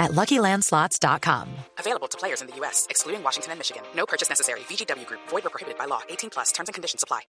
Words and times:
at 0.00 0.12
LuckyLandSlots.com. 0.12 1.48
Available 1.78 2.08
to 2.08 2.18
players 2.18 2.40
in 2.40 2.48
the 2.48 2.56
U.S., 2.56 2.86
excluding 2.90 3.22
Washington 3.22 3.52
and 3.52 3.60
Michigan. 3.60 3.82
No 3.94 4.06
purchase 4.06 4.28
necessary. 4.28 4.60
VGW 4.60 5.06
Group. 5.06 5.20
Void 5.28 5.46
or 5.46 5.50
prohibited 5.50 5.78
by 5.78 5.84
law. 5.84 6.00
18 6.08 6.30
plus. 6.30 6.50
Terms 6.52 6.68
and 6.68 6.74
conditions 6.74 7.04
apply. 7.04 7.22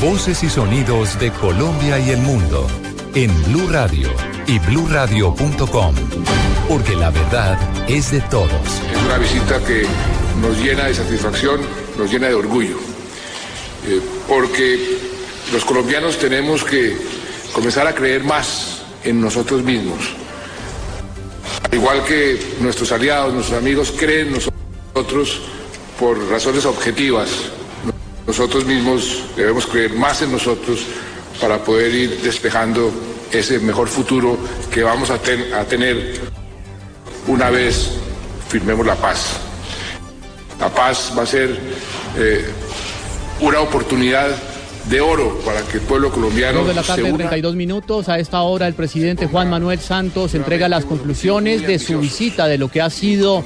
Voces 0.00 0.42
y 0.42 0.48
sonidos 0.48 1.18
de 1.18 1.30
Colombia 1.30 1.98
y 1.98 2.10
el 2.10 2.18
mundo 2.18 2.66
en 3.14 3.30
Blue 3.44 3.68
Radio 3.68 4.08
y 4.46 4.58
BlueRadio.com, 4.58 5.94
porque 6.68 6.96
la 6.96 7.10
verdad 7.10 7.58
es 7.88 8.10
de 8.10 8.20
todos. 8.22 8.50
Es 8.92 9.02
una 9.04 9.18
visita 9.18 9.62
que 9.64 9.86
nos 10.40 10.56
llena 10.58 10.86
de 10.86 10.94
satisfacción, 10.94 11.60
nos 11.98 12.10
llena 12.10 12.28
de 12.28 12.34
orgullo, 12.34 12.78
eh, 13.86 14.00
porque 14.26 14.98
los 15.52 15.64
colombianos 15.64 16.18
tenemos 16.18 16.64
que 16.64 16.96
comenzar 17.52 17.86
a 17.86 17.94
creer 17.94 18.24
más 18.24 18.82
en 19.04 19.20
nosotros 19.20 19.62
mismos. 19.62 20.19
Al 21.70 21.78
igual 21.78 22.04
que 22.04 22.56
nuestros 22.60 22.90
aliados, 22.92 23.32
nuestros 23.32 23.58
amigos 23.58 23.92
creen 23.96 24.34
en 24.34 24.40
nosotros 24.94 25.40
por 25.98 26.18
razones 26.28 26.64
objetivas, 26.66 27.30
nosotros 28.26 28.64
mismos 28.64 29.22
debemos 29.36 29.66
creer 29.66 29.92
más 29.94 30.20
en 30.22 30.32
nosotros 30.32 30.80
para 31.40 31.62
poder 31.62 31.94
ir 31.94 32.20
despejando 32.22 32.92
ese 33.30 33.60
mejor 33.60 33.88
futuro 33.88 34.36
que 34.72 34.82
vamos 34.82 35.10
a 35.10 35.18
tener 35.18 36.20
una 37.26 37.50
vez 37.50 37.92
firmemos 38.48 38.84
la 38.84 38.96
paz. 38.96 39.36
La 40.58 40.68
paz 40.68 41.12
va 41.16 41.22
a 41.22 41.26
ser 41.26 41.58
eh, 42.18 42.44
una 43.40 43.60
oportunidad 43.60 44.36
de 44.90 45.00
oro 45.00 45.38
para 45.44 45.62
que 45.62 45.78
el 45.78 45.84
pueblo 45.84 46.10
colombiano 46.10 46.64
de 46.64 46.74
la 46.74 46.82
tarde, 46.82 47.04
se 47.04 47.08
una. 47.12 47.18
32 47.18 47.54
minutos. 47.54 48.08
A 48.08 48.18
esta 48.18 48.42
hora, 48.42 48.66
el 48.66 48.74
presidente 48.74 49.26
Juan 49.26 49.48
Manuel 49.48 49.78
Santos 49.78 50.34
entrega 50.34 50.68
las 50.68 50.84
conclusiones 50.84 51.64
de 51.66 51.78
su 51.78 52.00
visita, 52.00 52.48
de 52.48 52.58
lo 52.58 52.68
que 52.68 52.80
ha 52.80 52.90
sido 52.90 53.44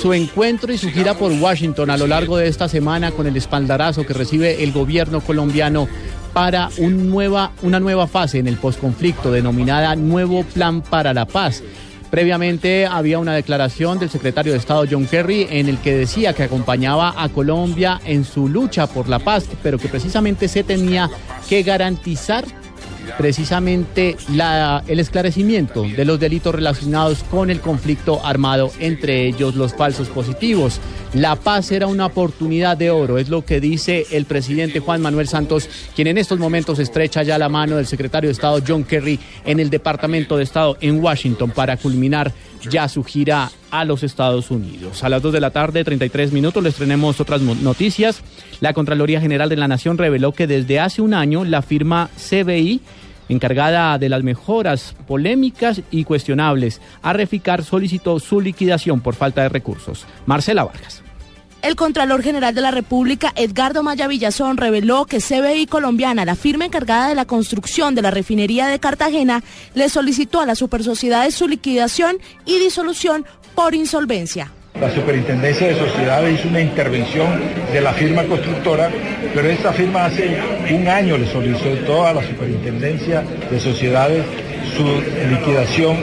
su 0.00 0.12
encuentro 0.12 0.72
y 0.72 0.78
su 0.78 0.90
gira 0.90 1.14
por 1.14 1.30
Washington 1.30 1.90
a 1.90 1.96
lo 1.96 2.08
largo 2.08 2.36
de 2.36 2.48
esta 2.48 2.68
semana 2.68 3.12
con 3.12 3.28
el 3.28 3.36
espaldarazo 3.36 4.04
que 4.04 4.12
recibe 4.12 4.64
el 4.64 4.72
gobierno 4.72 5.20
colombiano 5.20 5.88
para 6.32 6.68
un 6.78 7.08
nueva, 7.10 7.52
una 7.62 7.78
nueva 7.78 8.08
fase 8.08 8.38
en 8.38 8.48
el 8.48 8.56
posconflicto 8.56 9.30
denominada 9.30 9.94
Nuevo 9.94 10.42
Plan 10.42 10.82
para 10.82 11.14
la 11.14 11.26
Paz. 11.26 11.62
Previamente 12.10 12.86
había 12.86 13.20
una 13.20 13.34
declaración 13.34 14.00
del 14.00 14.10
secretario 14.10 14.52
de 14.52 14.58
Estado 14.58 14.84
John 14.90 15.06
Kerry 15.06 15.46
en 15.48 15.68
el 15.68 15.78
que 15.78 15.94
decía 15.94 16.32
que 16.32 16.42
acompañaba 16.42 17.14
a 17.16 17.28
Colombia 17.28 18.00
en 18.04 18.24
su 18.24 18.48
lucha 18.48 18.88
por 18.88 19.08
la 19.08 19.20
paz, 19.20 19.48
pero 19.62 19.78
que 19.78 19.88
precisamente 19.88 20.48
se 20.48 20.64
tenía 20.64 21.08
que 21.48 21.62
garantizar 21.62 22.44
precisamente 23.18 24.16
el 24.86 25.00
esclarecimiento 25.00 25.82
de 25.82 26.04
los 26.04 26.18
delitos 26.18 26.54
relacionados 26.54 27.22
con 27.24 27.50
el 27.50 27.60
conflicto 27.60 28.24
armado, 28.24 28.70
entre 28.80 29.26
ellos 29.26 29.54
los 29.54 29.74
falsos 29.74 30.08
positivos. 30.08 30.80
La 31.12 31.34
paz 31.34 31.72
era 31.72 31.88
una 31.88 32.06
oportunidad 32.06 32.76
de 32.76 32.90
oro, 32.90 33.18
es 33.18 33.28
lo 33.28 33.44
que 33.44 33.60
dice 33.60 34.06
el 34.12 34.26
presidente 34.26 34.78
Juan 34.78 35.02
Manuel 35.02 35.26
Santos, 35.26 35.68
quien 35.96 36.06
en 36.06 36.18
estos 36.18 36.38
momentos 36.38 36.78
estrecha 36.78 37.24
ya 37.24 37.36
la 37.36 37.48
mano 37.48 37.76
del 37.76 37.86
secretario 37.86 38.28
de 38.28 38.32
Estado 38.32 38.62
John 38.66 38.84
Kerry 38.84 39.18
en 39.44 39.58
el 39.58 39.70
Departamento 39.70 40.36
de 40.36 40.44
Estado 40.44 40.76
en 40.80 41.02
Washington 41.02 41.50
para 41.50 41.76
culminar 41.76 42.32
ya 42.68 42.88
su 42.88 43.04
gira 43.04 43.50
a 43.70 43.84
los 43.84 44.02
Estados 44.02 44.50
Unidos. 44.50 45.04
A 45.04 45.08
las 45.08 45.22
2 45.22 45.32
de 45.32 45.40
la 45.40 45.50
tarde, 45.50 45.84
33 45.84 46.32
minutos, 46.32 46.62
les 46.62 46.74
tenemos 46.74 47.20
otras 47.20 47.40
noticias. 47.40 48.22
La 48.60 48.72
Contraloría 48.72 49.20
General 49.20 49.48
de 49.48 49.56
la 49.56 49.68
Nación 49.68 49.98
reveló 49.98 50.32
que 50.32 50.46
desde 50.46 50.80
hace 50.80 51.02
un 51.02 51.14
año 51.14 51.44
la 51.44 51.62
firma 51.62 52.10
CBI 52.16 52.80
encargada 53.28 53.96
de 53.96 54.08
las 54.08 54.22
mejoras 54.22 54.96
polémicas 55.06 55.82
y 55.90 56.04
cuestionables, 56.04 56.80
a 57.00 57.12
Reficar 57.12 57.64
solicitó 57.64 58.18
su 58.18 58.40
liquidación 58.40 59.00
por 59.00 59.14
falta 59.14 59.42
de 59.42 59.48
recursos. 59.48 60.04
Marcela 60.26 60.64
Vargas. 60.64 61.02
El 61.62 61.76
Contralor 61.76 62.22
General 62.22 62.54
de 62.54 62.62
la 62.62 62.70
República, 62.70 63.32
Edgardo 63.36 63.82
Maya 63.82 64.06
Villazón, 64.08 64.56
reveló 64.56 65.04
que 65.04 65.18
CBI 65.18 65.66
Colombiana, 65.66 66.24
la 66.24 66.34
firma 66.34 66.64
encargada 66.64 67.08
de 67.08 67.14
la 67.14 67.26
construcción 67.26 67.94
de 67.94 68.00
la 68.00 68.10
refinería 68.10 68.68
de 68.68 68.78
Cartagena, 68.78 69.42
le 69.74 69.90
solicitó 69.90 70.40
a 70.40 70.46
las 70.46 70.58
supersociedades 70.58 71.34
su 71.34 71.48
liquidación 71.48 72.16
y 72.46 72.58
disolución 72.58 73.26
por 73.54 73.74
insolvencia. 73.74 74.50
La 74.80 74.90
Superintendencia 74.94 75.66
de 75.66 75.78
Sociedades 75.78 76.40
hizo 76.40 76.48
una 76.48 76.62
intervención 76.62 77.28
de 77.70 77.80
la 77.82 77.92
firma 77.92 78.24
constructora, 78.24 78.90
pero 79.34 79.50
esta 79.50 79.74
firma 79.74 80.06
hace 80.06 80.40
un 80.70 80.88
año 80.88 81.18
le 81.18 81.30
solicitó 81.30 82.06
a 82.06 82.14
la 82.14 82.22
Superintendencia 82.26 83.22
de 83.50 83.60
Sociedades 83.60 84.24
su 84.74 84.84
liquidación 85.28 85.98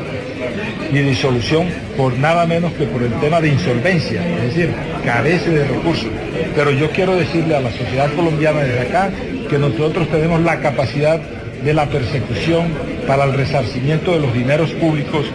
y 0.91 0.99
disolución 0.99 1.67
por 1.95 2.13
nada 2.17 2.45
menos 2.45 2.73
que 2.73 2.85
por 2.85 3.01
el 3.01 3.13
tema 3.19 3.41
de 3.41 3.49
insolvencia, 3.49 4.25
es 4.37 4.53
decir, 4.53 4.73
carece 5.07 5.49
de 5.51 5.65
recursos. 5.65 6.09
Pero 6.53 6.71
yo 6.71 6.91
quiero 6.91 7.15
decirle 7.15 7.55
a 7.55 7.61
la 7.61 7.71
sociedad 7.71 8.13
colombiana 8.13 8.59
desde 8.59 8.81
acá 8.81 9.09
que 9.49 9.57
nosotros 9.57 10.09
tenemos 10.09 10.41
la 10.41 10.59
capacidad 10.59 11.17
de 11.17 11.73
la 11.73 11.85
persecución 11.85 12.73
para 13.07 13.23
el 13.23 13.33
resarcimiento 13.33 14.11
de 14.11 14.19
los 14.19 14.33
dineros 14.33 14.69
públicos 14.71 15.25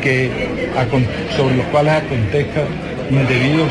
que, 0.00 0.70
sobre 1.36 1.56
los 1.56 1.66
cuales 1.66 1.92
acontezcan 2.02 2.64
indebidos 3.10 3.70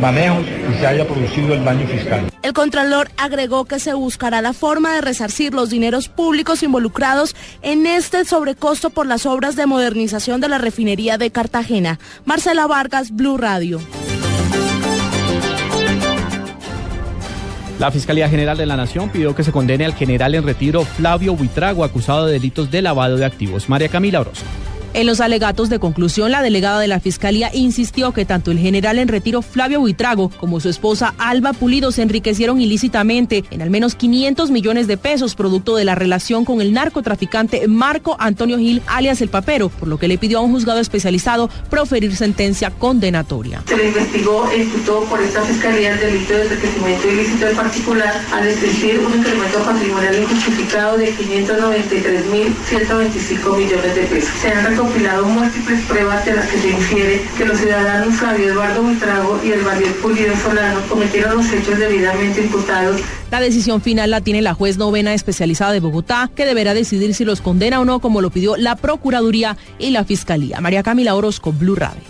manejos 0.00 0.44
y 0.72 0.80
se 0.80 0.86
haya 0.86 1.06
producido 1.06 1.54
el 1.54 1.64
daño 1.64 1.86
fiscal. 1.86 2.28
El 2.42 2.52
Contralor 2.52 3.08
agregó 3.16 3.66
que 3.66 3.78
se 3.78 3.94
buscará 3.94 4.42
la 4.42 4.52
forma 4.52 4.94
de 4.94 5.00
resarcir 5.00 5.54
los 5.54 5.70
dineros 5.70 6.08
públicos 6.08 6.64
involucrados 6.64 7.36
en 7.62 7.86
este 7.86 8.24
sobrecosto 8.24 8.90
por 8.90 9.06
las 9.06 9.26
obras 9.26 9.54
de 9.54 9.66
modernización 9.66 10.40
de 10.40 10.48
la 10.48 10.58
refinería 10.58 11.18
de 11.18 11.30
Cartagena. 11.30 12.00
Marcela 12.24 12.66
Vargas, 12.66 13.12
Blue 13.12 13.38
Radio. 13.38 13.78
La 17.82 17.90
Fiscalía 17.90 18.28
General 18.28 18.56
de 18.56 18.64
la 18.64 18.76
Nación 18.76 19.10
pidió 19.10 19.34
que 19.34 19.42
se 19.42 19.50
condene 19.50 19.84
al 19.84 19.94
general 19.94 20.36
en 20.36 20.44
retiro 20.44 20.84
Flavio 20.84 21.34
Buitrago, 21.34 21.82
acusado 21.82 22.26
de 22.26 22.34
delitos 22.34 22.70
de 22.70 22.80
lavado 22.80 23.16
de 23.16 23.24
activos. 23.24 23.68
María 23.68 23.88
Camila 23.88 24.20
Orozco. 24.20 24.46
En 24.94 25.06
los 25.06 25.22
alegatos 25.22 25.70
de 25.70 25.78
conclusión, 25.78 26.30
la 26.30 26.42
delegada 26.42 26.78
de 26.78 26.86
la 26.86 27.00
Fiscalía 27.00 27.50
insistió 27.54 28.12
que 28.12 28.26
tanto 28.26 28.50
el 28.50 28.58
general 28.58 28.98
en 28.98 29.08
retiro 29.08 29.40
Flavio 29.40 29.80
Buitrago 29.80 30.28
como 30.28 30.60
su 30.60 30.68
esposa 30.68 31.14
Alba 31.16 31.54
Pulido 31.54 31.92
se 31.92 32.02
enriquecieron 32.02 32.60
ilícitamente 32.60 33.42
en 33.50 33.62
al 33.62 33.70
menos 33.70 33.94
500 33.94 34.50
millones 34.50 34.88
de 34.88 34.98
pesos 34.98 35.34
producto 35.34 35.76
de 35.76 35.86
la 35.86 35.94
relación 35.94 36.44
con 36.44 36.60
el 36.60 36.74
narcotraficante 36.74 37.66
Marco 37.68 38.16
Antonio 38.18 38.58
Gil, 38.58 38.82
alias 38.86 39.22
El 39.22 39.30
Papero, 39.30 39.70
por 39.70 39.88
lo 39.88 39.98
que 39.98 40.08
le 40.08 40.18
pidió 40.18 40.40
a 40.40 40.42
un 40.42 40.52
juzgado 40.52 40.78
especializado 40.78 41.48
proferir 41.70 42.14
sentencia 42.14 42.70
condenatoria. 42.70 43.62
Se 43.66 43.78
le 43.78 43.88
investigó 43.88 44.50
e 44.50 44.64
imputó 44.64 45.04
por 45.04 45.22
esta 45.22 45.40
fiscalía 45.40 45.94
el 45.94 46.00
delito 46.00 46.34
de 46.34 46.42
enriquecimiento 46.42 47.08
ilícito 47.08 47.46
del 47.46 47.56
particular 47.56 48.20
al 48.30 48.46
existir 48.46 48.98
un 48.98 49.18
incremento 49.18 49.58
patrimonial 49.64 50.20
injustificado 50.20 50.98
de 50.98 51.14
593.125 51.14 53.56
millones 53.56 53.94
de 53.94 54.02
pesos. 54.02 54.28
Recopilado 54.82 55.26
múltiples 55.26 55.80
pruebas 55.82 56.24
de 56.24 56.34
las 56.34 56.46
que 56.48 56.58
se 56.58 56.70
infiere 56.70 57.22
que 57.38 57.44
los 57.44 57.58
ciudadanos 57.58 58.14
Flavio 58.16 58.48
Eduardo 58.48 58.82
Buitrago 58.82 59.40
y 59.44 59.52
el 59.52 59.60
Valier 59.62 59.92
Pulido 60.00 60.36
Solano 60.36 60.80
cometieron 60.88 61.36
los 61.36 61.52
hechos 61.52 61.78
debidamente 61.78 62.42
imputados 62.42 63.00
La 63.30 63.40
decisión 63.40 63.80
final 63.80 64.10
la 64.10 64.20
tiene 64.20 64.42
la 64.42 64.54
juez 64.54 64.78
novena 64.78 65.14
especializada 65.14 65.72
de 65.72 65.80
Bogotá, 65.80 66.30
que 66.34 66.44
deberá 66.44 66.74
decidir 66.74 67.14
si 67.14 67.24
los 67.24 67.40
condena 67.40 67.80
o 67.80 67.84
no, 67.84 68.00
como 68.00 68.20
lo 68.20 68.30
pidió 68.30 68.56
la 68.56 68.76
Procuraduría 68.76 69.56
y 69.78 69.90
la 69.90 70.04
Fiscalía. 70.04 70.60
María 70.60 70.82
Camila 70.82 71.14
Orozco, 71.14 71.52
Blue 71.52 71.76
Radio. 71.76 72.02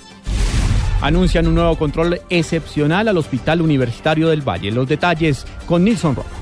Anuncian 1.01 1.47
un 1.47 1.57
nuevo 1.57 1.77
control 1.77 2.21
excepcional 2.31 3.09
al 3.09 3.19
Hospital 3.19 3.61
Universitario 3.61 4.29
del 4.29 4.41
Valle. 4.41 4.71
Los 4.71 4.89
detalles 4.89 5.45
con 5.67 5.85
Nilson 5.85 6.17
Rojo. 6.17 6.42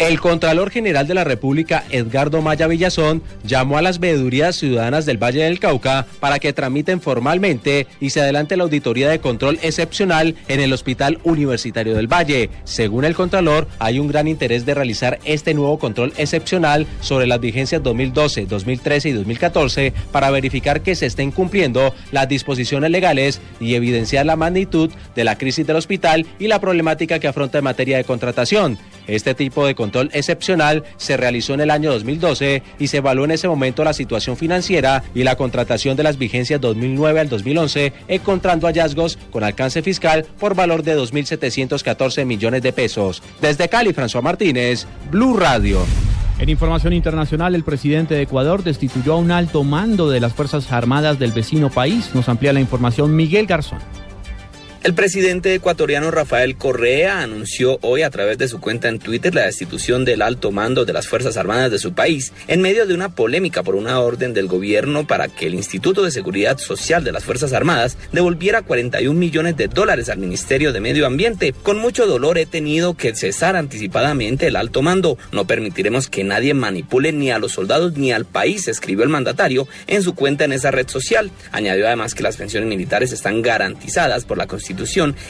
El 0.00 0.18
Contralor 0.18 0.70
General 0.70 1.06
de 1.06 1.14
la 1.14 1.22
República, 1.22 1.84
Edgardo 1.88 2.42
Maya 2.42 2.66
Villazón, 2.66 3.22
llamó 3.44 3.78
a 3.78 3.82
las 3.82 4.00
veedurías 4.00 4.56
ciudadanas 4.56 5.06
del 5.06 5.22
Valle 5.22 5.44
del 5.44 5.60
Cauca 5.60 6.04
para 6.18 6.40
que 6.40 6.52
tramiten 6.52 7.00
formalmente 7.00 7.86
y 8.00 8.10
se 8.10 8.20
adelante 8.20 8.56
la 8.56 8.64
auditoría 8.64 9.08
de 9.08 9.20
control 9.20 9.60
excepcional 9.62 10.34
en 10.48 10.58
el 10.58 10.72
Hospital 10.72 11.20
Universitario 11.22 11.94
del 11.94 12.12
Valle. 12.12 12.50
Según 12.64 13.04
el 13.04 13.14
Contralor, 13.14 13.68
hay 13.78 14.00
un 14.00 14.08
gran 14.08 14.26
interés 14.26 14.66
de 14.66 14.74
realizar 14.74 15.20
este 15.24 15.54
nuevo 15.54 15.78
control 15.78 16.12
excepcional 16.16 16.88
sobre 17.00 17.28
las 17.28 17.38
vigencias 17.38 17.80
2012, 17.80 18.46
2013 18.46 19.10
y 19.10 19.12
2014 19.12 19.92
para 20.10 20.30
verificar 20.30 20.80
que 20.80 20.96
se 20.96 21.06
estén 21.06 21.30
cumpliendo 21.30 21.94
las 22.10 22.28
disposiciones 22.28 22.90
legales 22.90 23.40
y 23.60 23.74
evidenciar 23.76 24.26
la 24.26 24.34
magnitud 24.34 24.90
de 25.14 25.22
la 25.22 25.38
crisis 25.38 25.68
del 25.68 25.76
hospital 25.76 26.26
y 26.40 26.48
la 26.48 26.60
problemática 26.60 27.20
que 27.20 27.28
afronta 27.28 27.58
en 27.58 27.64
materia 27.64 27.96
de 27.96 28.04
contratación. 28.04 28.76
Este 29.06 29.34
tipo 29.34 29.66
de 29.66 29.74
control 29.84 30.08
excepcional 30.14 30.82
se 30.96 31.18
realizó 31.18 31.52
en 31.52 31.60
el 31.60 31.70
año 31.70 31.92
2012 31.92 32.62
y 32.78 32.86
se 32.86 32.96
evaluó 32.96 33.26
en 33.26 33.32
ese 33.32 33.48
momento 33.48 33.84
la 33.84 33.92
situación 33.92 34.34
financiera 34.34 35.04
y 35.14 35.24
la 35.24 35.36
contratación 35.36 35.94
de 35.94 36.02
las 36.02 36.16
vigencias 36.16 36.58
2009 36.58 37.20
al 37.20 37.28
2011, 37.28 37.92
encontrando 38.08 38.66
hallazgos 38.66 39.18
con 39.30 39.44
alcance 39.44 39.82
fiscal 39.82 40.24
por 40.40 40.54
valor 40.54 40.82
de 40.84 40.96
2.714 40.96 42.24
millones 42.24 42.62
de 42.62 42.72
pesos. 42.72 43.22
Desde 43.42 43.68
Cali, 43.68 43.92
François 43.92 44.22
Martínez, 44.22 44.86
Blue 45.10 45.36
Radio. 45.36 45.80
En 46.38 46.48
información 46.48 46.94
internacional, 46.94 47.54
el 47.54 47.62
presidente 47.62 48.14
de 48.14 48.22
Ecuador 48.22 48.64
destituyó 48.64 49.12
a 49.12 49.18
un 49.18 49.32
alto 49.32 49.64
mando 49.64 50.08
de 50.08 50.20
las 50.20 50.32
Fuerzas 50.32 50.72
Armadas 50.72 51.18
del 51.18 51.32
vecino 51.32 51.68
país. 51.68 52.10
Nos 52.14 52.30
amplía 52.30 52.54
la 52.54 52.60
información 52.60 53.14
Miguel 53.14 53.46
Garzón. 53.46 53.80
El 54.84 54.92
presidente 54.92 55.54
ecuatoriano 55.54 56.10
Rafael 56.10 56.58
Correa 56.58 57.22
anunció 57.22 57.78
hoy 57.80 58.02
a 58.02 58.10
través 58.10 58.36
de 58.36 58.48
su 58.48 58.60
cuenta 58.60 58.90
en 58.90 58.98
Twitter 58.98 59.34
la 59.34 59.46
destitución 59.46 60.04
del 60.04 60.20
alto 60.20 60.52
mando 60.52 60.84
de 60.84 60.92
las 60.92 61.08
Fuerzas 61.08 61.38
Armadas 61.38 61.70
de 61.70 61.78
su 61.78 61.94
país 61.94 62.34
en 62.48 62.60
medio 62.60 62.86
de 62.86 62.92
una 62.92 63.08
polémica 63.08 63.62
por 63.62 63.76
una 63.76 63.98
orden 64.00 64.34
del 64.34 64.46
gobierno 64.46 65.06
para 65.06 65.28
que 65.28 65.46
el 65.46 65.54
Instituto 65.54 66.02
de 66.02 66.10
Seguridad 66.10 66.58
Social 66.58 67.02
de 67.02 67.12
las 67.12 67.24
Fuerzas 67.24 67.54
Armadas 67.54 67.96
devolviera 68.12 68.60
41 68.60 69.18
millones 69.18 69.56
de 69.56 69.68
dólares 69.68 70.10
al 70.10 70.18
Ministerio 70.18 70.70
de 70.70 70.80
Medio 70.80 71.06
Ambiente. 71.06 71.54
Con 71.62 71.78
mucho 71.78 72.06
dolor 72.06 72.36
he 72.36 72.44
tenido 72.44 72.92
que 72.92 73.16
cesar 73.16 73.56
anticipadamente 73.56 74.48
el 74.48 74.56
alto 74.56 74.82
mando. 74.82 75.16
No 75.32 75.46
permitiremos 75.46 76.10
que 76.10 76.24
nadie 76.24 76.52
manipule 76.52 77.10
ni 77.10 77.30
a 77.30 77.38
los 77.38 77.52
soldados 77.52 77.96
ni 77.96 78.12
al 78.12 78.26
país, 78.26 78.68
escribió 78.68 79.04
el 79.04 79.08
mandatario 79.08 79.66
en 79.86 80.02
su 80.02 80.14
cuenta 80.14 80.44
en 80.44 80.52
esa 80.52 80.70
red 80.70 80.88
social. 80.88 81.30
Añadió 81.52 81.86
además 81.86 82.14
que 82.14 82.22
las 82.22 82.36
pensiones 82.36 82.68
militares 82.68 83.12
están 83.12 83.40
garantizadas 83.40 84.26
por 84.26 84.36
la 84.36 84.46
Constitución 84.46 84.73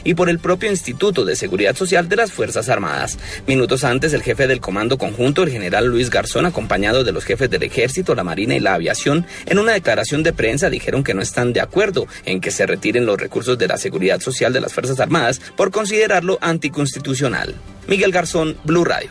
y 0.04 0.14
por 0.14 0.28
el 0.28 0.38
propio 0.38 0.70
Instituto 0.70 1.24
de 1.24 1.36
Seguridad 1.36 1.76
Social 1.76 2.08
de 2.08 2.16
las 2.16 2.32
Fuerzas 2.32 2.68
Armadas. 2.68 3.18
Minutos 3.46 3.84
antes, 3.84 4.12
el 4.12 4.22
jefe 4.22 4.46
del 4.46 4.60
Comando 4.60 4.98
Conjunto, 4.98 5.42
el 5.42 5.50
general 5.50 5.86
Luis 5.86 6.10
Garzón, 6.10 6.46
acompañado 6.46 7.04
de 7.04 7.12
los 7.12 7.24
jefes 7.24 7.50
del 7.50 7.62
Ejército, 7.62 8.14
la 8.14 8.24
Marina 8.24 8.54
y 8.54 8.60
la 8.60 8.74
Aviación, 8.74 9.26
en 9.46 9.58
una 9.58 9.72
declaración 9.72 10.22
de 10.22 10.32
prensa 10.32 10.70
dijeron 10.70 11.04
que 11.04 11.14
no 11.14 11.22
están 11.22 11.52
de 11.52 11.60
acuerdo 11.60 12.06
en 12.24 12.40
que 12.40 12.50
se 12.50 12.66
retiren 12.66 13.06
los 13.06 13.20
recursos 13.20 13.58
de 13.58 13.68
la 13.68 13.76
Seguridad 13.76 14.20
Social 14.20 14.52
de 14.52 14.60
las 14.60 14.72
Fuerzas 14.72 15.00
Armadas 15.00 15.40
por 15.56 15.70
considerarlo 15.70 16.38
anticonstitucional. 16.40 17.54
Miguel 17.86 18.12
Garzón, 18.12 18.56
Blue 18.64 18.84
Radio. 18.84 19.10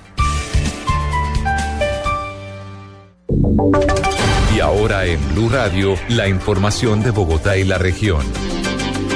Y 4.55 4.59
ahora 4.59 5.05
en 5.05 5.19
Blue 5.33 5.49
Radio, 5.49 5.95
la 6.09 6.27
información 6.27 7.03
de 7.03 7.11
Bogotá 7.11 7.57
y 7.57 7.63
la 7.63 7.77
región. 7.77 8.23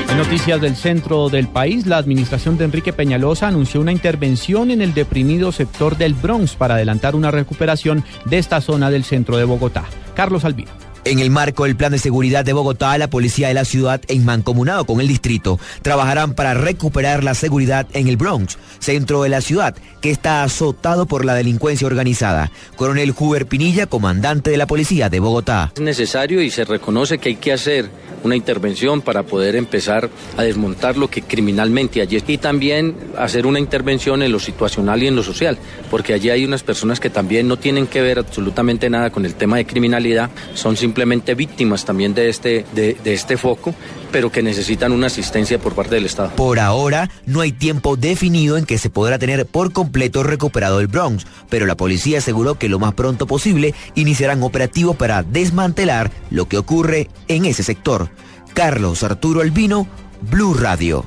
En 0.09 0.17
noticias 0.17 0.61
del 0.61 0.75
centro 0.75 1.27
del 1.27 1.47
país, 1.47 1.85
la 1.85 1.97
administración 1.97 2.57
de 2.57 2.65
Enrique 2.65 2.93
Peñalosa 2.93 3.47
anunció 3.47 3.81
una 3.81 3.91
intervención 3.91 4.71
en 4.71 4.81
el 4.81 4.93
deprimido 4.93 5.51
sector 5.51 5.97
del 5.97 6.13
Bronx 6.13 6.55
para 6.55 6.75
adelantar 6.75 7.15
una 7.15 7.29
recuperación 7.29 8.03
de 8.25 8.37
esta 8.37 8.61
zona 8.61 8.89
del 8.89 9.03
centro 9.03 9.37
de 9.37 9.43
Bogotá. 9.43 9.83
Carlos 10.15 10.45
Albino. 10.45 10.86
En 11.07 11.19
el 11.19 11.29
marco 11.29 11.63
del 11.63 11.77
Plan 11.77 11.93
de 11.93 11.99
Seguridad 11.99 12.43
de 12.43 12.51
Bogotá, 12.51 12.97
la 12.97 13.09
policía 13.09 13.47
de 13.47 13.53
la 13.53 13.63
ciudad, 13.63 14.01
en 14.09 14.25
mancomunado 14.25 14.83
con 14.83 14.99
el 14.99 15.07
distrito, 15.07 15.57
trabajarán 15.81 16.33
para 16.33 16.53
recuperar 16.53 17.23
la 17.23 17.33
seguridad 17.33 17.87
en 17.93 18.09
el 18.09 18.17
Bronx, 18.17 18.57
centro 18.79 19.23
de 19.23 19.29
la 19.29 19.39
ciudad, 19.39 19.73
que 20.01 20.11
está 20.11 20.43
azotado 20.43 21.05
por 21.05 21.23
la 21.23 21.33
delincuencia 21.33 21.87
organizada. 21.87 22.51
Coronel 22.75 23.13
Huber 23.17 23.45
Pinilla, 23.45 23.85
comandante 23.85 24.51
de 24.51 24.57
la 24.57 24.67
policía 24.67 25.07
de 25.07 25.21
Bogotá. 25.21 25.71
Es 25.75 25.81
necesario 25.81 26.41
y 26.41 26.49
se 26.49 26.65
reconoce 26.65 27.19
que 27.19 27.29
hay 27.29 27.35
que 27.37 27.53
hacer 27.53 27.89
una 28.23 28.35
intervención 28.35 28.99
para 28.99 29.23
poder 29.23 29.55
empezar 29.55 30.09
a 30.35 30.43
desmontar 30.43 30.97
lo 30.97 31.09
que 31.09 31.21
criminalmente 31.21 32.01
allí 32.01 32.21
y 32.27 32.37
también 32.37 32.95
hacer 33.17 33.45
una 33.45 33.59
intervención 33.59 34.23
en 34.23 34.31
lo 34.31 34.39
situacional 34.39 35.03
y 35.03 35.07
en 35.07 35.15
lo 35.15 35.23
social, 35.23 35.57
porque 35.89 36.13
allí 36.13 36.31
hay 36.31 36.43
unas 36.43 36.63
personas 36.63 36.99
que 36.99 37.09
también 37.09 37.47
no 37.47 37.57
tienen 37.57 37.87
que 37.87 38.01
ver 38.01 38.19
absolutamente 38.19 38.89
nada 38.89 39.11
con 39.11 39.23
el 39.23 39.35
tema 39.35 39.57
de 39.57 39.67
criminalidad, 39.67 40.31
son 40.55 40.75
simplemente 40.75 40.96
víctimas 41.35 41.85
también 41.85 42.13
de 42.13 42.29
este, 42.29 42.65
de, 42.73 42.97
de 43.03 43.13
este 43.13 43.37
foco, 43.37 43.73
pero 44.11 44.31
que 44.31 44.41
necesitan 44.41 44.91
una 44.91 45.07
asistencia 45.07 45.59
por 45.59 45.73
parte 45.73 45.95
del 45.95 46.05
Estado. 46.05 46.31
Por 46.35 46.59
ahora, 46.59 47.09
no 47.25 47.41
hay 47.41 47.51
tiempo 47.51 47.95
definido 47.95 48.57
en 48.57 48.65
que 48.65 48.77
se 48.77 48.89
podrá 48.89 49.19
tener 49.19 49.45
por 49.45 49.71
completo 49.71 50.23
recuperado 50.23 50.79
el 50.79 50.87
Bronx, 50.87 51.25
pero 51.49 51.65
la 51.65 51.77
policía 51.77 52.17
aseguró 52.19 52.55
que 52.55 52.69
lo 52.69 52.79
más 52.79 52.93
pronto 52.93 53.27
posible 53.27 53.73
iniciarán 53.95 54.43
operativos 54.43 54.95
para 54.95 55.23
desmantelar 55.23 56.11
lo 56.29 56.47
que 56.47 56.57
ocurre 56.57 57.09
en 57.27 57.45
ese 57.45 57.63
sector. 57.63 58.09
Carlos 58.53 59.03
Arturo 59.03 59.41
Albino, 59.41 59.87
Blue 60.21 60.53
Radio. 60.53 61.05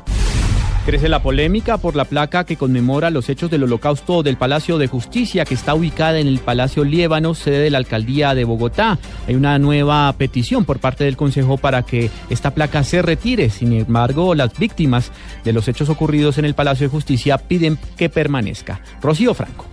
Crece 0.86 1.10
la 1.10 1.22
polémica 1.22 1.76
por 1.76 1.94
la 1.94 2.06
placa 2.06 2.44
que 2.44 2.56
conmemora 2.56 3.10
los 3.10 3.28
hechos 3.28 3.50
del 3.50 3.64
holocausto 3.64 4.22
del 4.22 4.38
Palacio 4.38 4.78
de 4.78 4.86
Justicia, 4.86 5.44
que 5.44 5.54
está 5.54 5.74
ubicada 5.74 6.18
en 6.18 6.26
el 6.26 6.38
Palacio 6.38 6.84
Liébano, 6.84 7.34
sede 7.34 7.58
de 7.58 7.70
la 7.70 7.78
Alcaldía 7.78 8.34
de 8.34 8.44
Bogotá. 8.44 8.98
Hay 9.28 9.34
una 9.34 9.58
nueva 9.58 10.12
petición 10.14 10.64
por 10.64 10.80
parte 10.80 11.04
del 11.04 11.18
Consejo 11.18 11.58
para 11.58 11.82
que 11.82 12.10
esta 12.30 12.54
placa 12.54 12.82
se 12.82 13.02
retire. 13.02 13.50
Sin 13.50 13.72
embargo, 13.72 14.34
las 14.34 14.58
víctimas 14.58 15.12
de 15.44 15.52
los 15.52 15.68
hechos 15.68 15.90
ocurridos 15.90 16.38
en 16.38 16.46
el 16.46 16.54
Palacio 16.54 16.86
de 16.86 16.92
Justicia 16.92 17.36
piden 17.36 17.78
que 17.96 18.08
permanezca. 18.08 18.80
Rocío 19.02 19.34
Franco. 19.34 19.69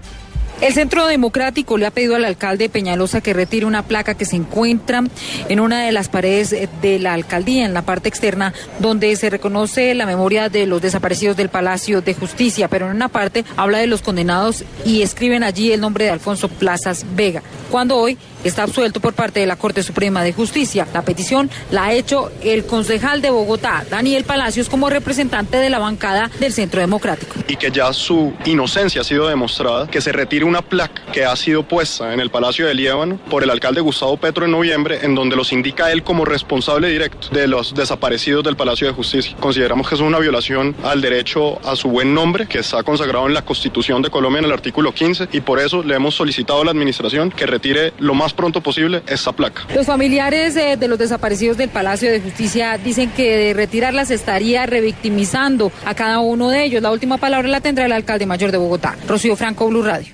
El 0.59 0.73
Centro 0.73 1.05
Democrático 1.05 1.77
le 1.77 1.85
ha 1.85 1.91
pedido 1.91 2.15
al 2.15 2.25
alcalde 2.25 2.67
Peñalosa 2.67 3.21
que 3.21 3.33
retire 3.33 3.67
una 3.67 3.83
placa 3.83 4.15
que 4.15 4.25
se 4.25 4.35
encuentra 4.35 5.03
en 5.49 5.59
una 5.59 5.83
de 5.83 5.91
las 5.91 6.09
paredes 6.09 6.55
de 6.81 6.97
la 6.97 7.13
alcaldía, 7.13 7.63
en 7.63 7.75
la 7.75 7.83
parte 7.83 8.09
externa, 8.09 8.53
donde 8.79 9.15
se 9.17 9.29
reconoce 9.29 9.93
la 9.93 10.07
memoria 10.07 10.49
de 10.49 10.65
los 10.65 10.81
desaparecidos 10.81 11.37
del 11.37 11.49
Palacio 11.49 12.01
de 12.01 12.15
Justicia, 12.15 12.67
pero 12.69 12.87
en 12.89 12.95
una 12.95 13.07
parte 13.07 13.45
habla 13.55 13.77
de 13.77 13.85
los 13.85 14.01
condenados 14.01 14.63
y 14.83 15.03
escriben 15.03 15.43
allí 15.43 15.71
el 15.71 15.79
nombre 15.81 16.05
de 16.05 16.11
Alfonso 16.11 16.49
Plazas 16.49 17.05
Vega, 17.15 17.43
cuando 17.67 17.97
hoy 17.97 18.17
está 18.43 18.63
absuelto 18.63 18.99
por 18.99 19.13
parte 19.13 19.39
de 19.39 19.45
la 19.45 19.55
Corte 19.55 19.83
Suprema 19.83 20.23
de 20.23 20.33
Justicia. 20.33 20.87
La 20.93 21.01
petición 21.01 21.49
la 21.71 21.85
ha 21.85 21.93
hecho 21.93 22.31
el 22.43 22.65
concejal 22.65 23.21
de 23.21 23.29
Bogotá, 23.29 23.85
Daniel 23.89 24.23
Palacios, 24.23 24.69
como 24.69 24.89
representante 24.89 25.57
de 25.57 25.69
la 25.69 25.79
bancada 25.79 26.29
del 26.39 26.53
Centro 26.53 26.81
Democrático. 26.81 27.35
Y 27.47 27.55
que 27.55 27.71
ya 27.71 27.91
su 27.93 28.33
inocencia 28.45 29.01
ha 29.01 29.03
sido 29.03 29.27
demostrada, 29.27 29.87
que 29.87 30.01
se 30.01 30.11
retire 30.11 30.45
una 30.45 30.61
placa 30.61 31.01
que 31.11 31.25
ha 31.25 31.35
sido 31.35 31.63
puesta 31.63 32.13
en 32.13 32.19
el 32.19 32.29
Palacio 32.29 32.67
de 32.67 32.73
Líbano 32.73 33.19
por 33.29 33.43
el 33.43 33.49
alcalde 33.49 33.81
Gustavo 33.81 34.17
Petro 34.17 34.45
en 34.45 34.51
noviembre, 34.51 34.99
en 35.01 35.15
donde 35.15 35.35
los 35.35 35.51
indica 35.51 35.91
él 35.91 36.03
como 36.03 36.25
responsable 36.25 36.89
directo 36.89 37.29
de 37.31 37.47
los 37.47 37.73
desaparecidos 37.73 38.43
del 38.43 38.55
Palacio 38.55 38.87
de 38.87 38.93
Justicia. 38.93 39.35
Consideramos 39.39 39.87
que 39.87 39.95
es 39.95 40.01
una 40.01 40.19
violación 40.19 40.75
al 40.83 41.01
derecho 41.01 41.59
a 41.67 41.75
su 41.75 41.89
buen 41.89 42.13
nombre, 42.13 42.47
que 42.47 42.59
está 42.59 42.83
consagrado 42.83 43.27
en 43.27 43.33
la 43.33 43.43
Constitución 43.43 44.01
de 44.01 44.09
Colombia 44.09 44.39
en 44.39 44.45
el 44.45 44.51
artículo 44.51 44.93
15, 44.93 45.29
y 45.31 45.41
por 45.41 45.59
eso 45.59 45.83
le 45.83 45.95
hemos 45.95 46.15
solicitado 46.15 46.61
a 46.61 46.65
la 46.65 46.71
administración 46.71 47.31
que 47.31 47.45
retire 47.57 47.93
lo 47.99 48.13
más 48.13 48.33
pronto 48.33 48.61
posible 48.61 49.03
esta 49.07 49.31
placa. 49.31 49.63
Los 49.73 49.85
familiares 49.85 50.55
eh, 50.55 50.77
de 50.77 50.87
los 50.87 50.97
desaparecidos 50.99 51.57
del 51.57 51.69
Palacio 51.69 52.11
de 52.11 52.21
Justicia 52.21 52.77
dicen 52.77 53.11
que 53.11 53.37
de 53.37 53.53
retirarlas 53.53 54.11
estaría 54.11 54.65
revictimizando 54.65 55.71
a 55.85 55.95
cada 55.95 56.19
uno 56.19 56.49
de 56.49 56.63
ellos. 56.63 56.81
La 56.81 56.91
última 56.91 57.17
palabra 57.17 57.47
la 57.47 57.61
tendrá 57.61 57.85
el 57.85 57.91
alcalde 57.91 58.25
mayor 58.25 58.51
de 58.51 58.57
Bogotá, 58.57 58.95
Rocío 59.07 59.35
Franco, 59.35 59.67
Blue 59.67 59.83
Radio. 59.83 60.13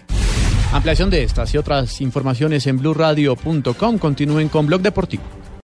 Ampliación 0.72 1.10
de 1.10 1.24
estas 1.24 1.54
y 1.54 1.58
otras 1.58 2.02
informaciones 2.02 2.66
en 2.66 2.80
blurradio.com. 2.80 3.98
Continúen 4.00 4.50
con 4.50 4.66
Blog 4.66 4.82
Deportivo. 4.82 5.43